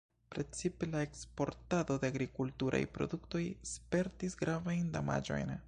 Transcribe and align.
Precipe 0.35 0.87
la 0.93 1.01
eksportado 1.07 1.97
de 2.05 2.09
agrikulturaj 2.13 2.81
produktoj 2.97 3.45
spertis 3.75 4.39
gravajn 4.43 4.93
damaĝojn. 4.97 5.57